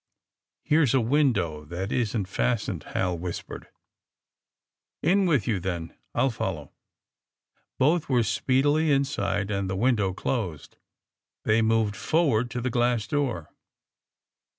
[0.01, 0.03] ^^
[0.63, 3.65] Here's a window that isn't fastened," Hal whispered.
[3.65, 5.93] *^ In with you, then.
[6.15, 6.71] I '11 follow.
[7.77, 10.77] ''Both were speedily inside, and the window closed.
[11.43, 13.51] They moved forward to the glass door.